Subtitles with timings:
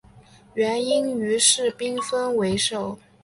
[0.55, 2.97] 元英于是分兵围守。